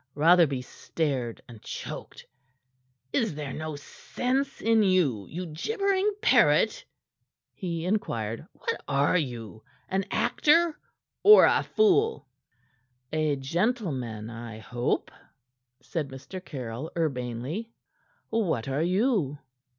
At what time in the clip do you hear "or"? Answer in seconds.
11.21-11.45